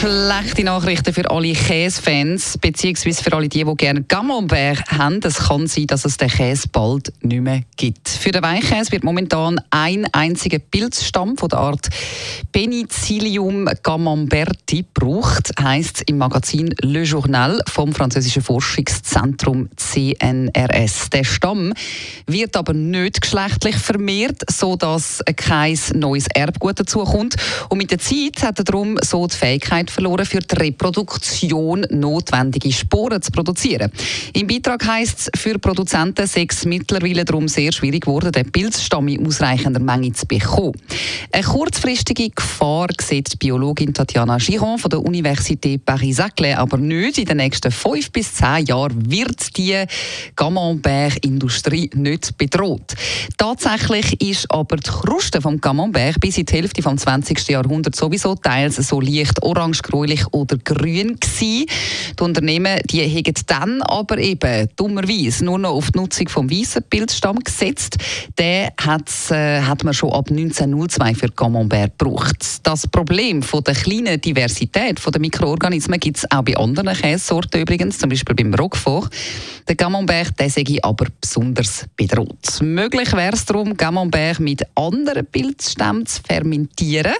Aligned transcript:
Schlechte 0.00 0.64
Nachrichten 0.64 1.12
für 1.12 1.30
alle 1.30 1.52
Käsefans, 1.52 2.58
beziehungsweise 2.58 3.22
für 3.22 3.32
alle 3.34 3.48
die, 3.48 3.64
die 3.64 3.74
gerne 3.76 4.02
Camembert 4.02 4.84
haben. 4.90 5.20
Es 5.22 5.36
kann 5.36 5.66
sein, 5.66 5.86
dass 5.86 6.04
es 6.04 6.16
den 6.16 6.28
Käse 6.28 6.68
bald 6.68 7.12
nicht 7.22 7.40
mehr 7.40 7.62
gibt. 7.76 8.08
Für 8.08 8.32
den 8.32 8.42
Weichkäse 8.42 8.90
wird 8.92 9.04
momentan 9.04 9.60
ein 9.70 10.06
einziger 10.12 10.58
Pilzstamm 10.58 11.36
von 11.36 11.48
der 11.48 11.60
Art 11.60 11.88
Penicillium 12.50 13.68
camemberti 13.82 14.84
gebraucht, 14.92 15.52
heisst 15.60 16.02
im 16.06 16.18
Magazin 16.18 16.74
Le 16.80 17.02
Journal 17.02 17.62
vom 17.68 17.92
französischen 17.92 18.42
Forschungszentrum 18.42 19.68
CNRS. 19.76 21.10
Der 21.10 21.24
Stamm 21.24 21.72
wird 22.26 22.56
aber 22.56 22.72
nicht 22.72 23.20
geschlechtlich 23.20 23.76
vermehrt, 23.76 24.42
sodass 24.50 25.22
kein 25.36 25.78
neues 25.94 26.26
Erbgut 26.34 26.80
dazukommt. 26.80 27.36
Und 27.68 27.78
mit 27.78 27.90
der 27.90 27.98
Zeit 27.98 28.42
hat 28.42 28.58
er 28.58 28.64
darum 28.64 28.98
so 29.02 29.26
die 29.26 29.36
Fähigkeit, 29.36 29.81
Möglichkeit 29.82 29.90
verloren, 29.90 30.26
für 30.26 30.40
die 30.40 30.54
Reproduktion 30.54 31.86
notwendige 31.90 32.72
Sporen 32.72 33.20
zu 33.20 33.30
produzieren. 33.30 33.90
Im 34.32 34.46
Beitrag 34.46 34.86
heisst 34.86 35.30
es, 35.32 35.40
für 35.40 35.58
Produzenten 35.58 36.26
sei 36.26 36.46
es 36.48 36.64
mittlerweile 36.64 37.24
darum 37.24 37.48
sehr 37.48 37.72
schwierig 37.72 38.04
geworden, 38.04 38.32
den 38.32 38.50
Pilzstamm 38.50 39.08
in 39.08 39.26
ausreichender 39.26 39.80
Menge 39.80 40.12
zu 40.12 40.26
bekommen. 40.26 40.74
Eine 41.32 41.44
kurzfristige 41.44 42.30
Gefahr 42.30 42.88
sieht 43.00 43.32
die 43.32 43.36
Biologin 43.36 43.94
Tatjana 43.94 44.38
Giron 44.38 44.78
von 44.78 44.90
der 44.90 45.00
Université 45.00 45.78
Paris-Saclay 45.78 46.54
aber 46.54 46.78
nicht. 46.78 47.18
In 47.18 47.26
den 47.26 47.38
nächsten 47.38 47.70
fünf 47.70 48.10
bis 48.10 48.34
zehn 48.34 48.66
Jahren 48.66 49.10
wird 49.10 49.56
die 49.56 49.84
Camembert-Industrie 50.36 51.90
nicht 51.94 52.36
bedroht. 52.36 52.94
Tatsächlich 53.36 54.20
ist 54.20 54.50
aber 54.50 54.76
die 54.76 54.90
Kruste 54.90 55.40
vom 55.40 55.60
Camembert 55.60 56.20
bis 56.20 56.38
in 56.38 56.46
die 56.46 56.52
Hälfte 56.52 56.82
des 56.82 57.02
20. 57.02 57.48
Jahrhunderts 57.48 57.98
sowieso 57.98 58.34
teils 58.34 58.76
so 58.76 59.00
leicht 59.00 59.42
orange 59.42 59.71
orange, 59.72 59.82
gräulich 59.82 60.26
oder 60.32 60.56
grün 60.58 61.18
gewesen. 61.18 61.66
Die 62.18 62.22
Unternehmen 62.22 62.80
die 62.90 63.02
haben 63.02 63.34
dann 63.46 63.82
aber 63.82 64.18
eben 64.18 64.68
dummerweise 64.76 65.44
nur 65.44 65.58
noch 65.58 65.72
auf 65.72 65.90
die 65.90 65.98
Nutzung 65.98 66.28
vom 66.28 66.50
weißen 66.50 66.82
Pilzstamm 66.88 67.38
gesetzt. 67.38 67.96
Den 68.38 68.68
äh, 68.68 69.60
hat 69.60 69.84
man 69.84 69.94
schon 69.94 70.12
ab 70.12 70.30
1902 70.30 71.14
für 71.14 71.28
Camembert 71.28 71.98
gebraucht. 71.98 72.60
Das 72.62 72.86
Problem 72.86 73.42
von 73.42 73.64
der 73.64 73.74
kleinen 73.74 74.20
Diversität 74.20 75.00
der 75.12 75.20
Mikroorganismen 75.20 76.00
gibt 76.00 76.18
es 76.18 76.30
auch 76.30 76.42
bei 76.42 76.56
anderen 76.56 76.94
Käsesorten 76.94 77.60
übrigens, 77.60 77.98
zum 77.98 78.10
Beispiel 78.10 78.34
beim 78.34 78.54
Roquefort. 78.54 79.10
Der 79.68 79.76
Camembert 79.76 80.38
der 80.38 80.50
sei 80.50 80.64
aber 80.82 81.06
besonders 81.20 81.86
bedroht. 81.96 82.60
Möglich 82.60 83.12
wäre 83.12 83.34
es 83.34 83.44
darum, 83.44 83.76
Camembert 83.76 84.40
mit 84.40 84.62
anderen 84.74 85.26
Pilzstämmen 85.26 86.06
zu 86.06 86.20
fermentieren. 86.22 87.14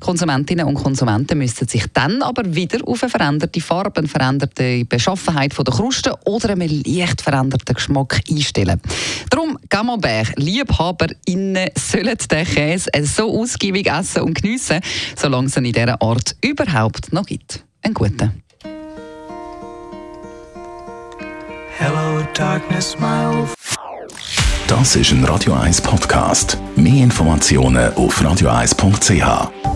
Konsumentinnen 0.00 0.66
und 0.66 0.74
Konsumenten 0.74 1.38
müssten 1.38 1.66
sich 1.66 1.79
dann 1.92 2.22
aber 2.22 2.54
wieder 2.54 2.78
auf 2.86 3.02
eine 3.02 3.10
veränderte 3.10 3.60
Farbe, 3.60 4.00
eine 4.00 4.08
veränderte 4.08 4.84
Beschaffenheit 4.84 5.56
der 5.56 5.64
Kruste 5.64 6.14
oder 6.24 6.50
einen 6.50 6.82
leicht 6.84 7.20
veränderten 7.20 7.74
Geschmack 7.74 8.20
einstellen. 8.30 8.80
Darum, 9.30 9.58
Camembert, 9.68 10.32
LiebhaberInnen 10.36 11.70
sollen 11.76 12.18
den 12.30 12.46
Käse 12.46 12.90
so 13.04 13.40
ausgiebig 13.40 13.90
essen 13.90 14.22
und 14.22 14.40
geniessen, 14.40 14.80
solange 15.16 15.46
es 15.46 15.56
ihn 15.56 15.64
in 15.64 15.72
dieser 15.72 16.00
Art 16.00 16.36
überhaupt 16.42 17.12
noch 17.12 17.26
gibt. 17.26 17.64
Ein 17.82 17.94
guter. 17.94 18.32
Hello, 21.78 22.22
darkness, 22.34 22.96
my 22.98 23.46
Das 24.66 24.96
ist 24.96 25.12
ein 25.12 25.24
Radio 25.24 25.54
1 25.54 25.80
Podcast. 25.80 26.58
Mehr 26.76 27.02
Informationen 27.02 27.92
auf 27.94 28.20
radio1.ch. 28.20 29.69